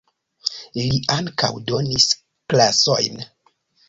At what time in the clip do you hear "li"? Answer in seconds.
0.77-1.01